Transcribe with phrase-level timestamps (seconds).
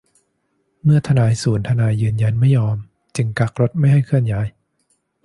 [0.83, 2.77] เมื่อทนายศูนย์ทนายยืนยันไม่ยอม
[3.15, 4.47] จึงกักรถไม่ให้เคลื่อนย้าย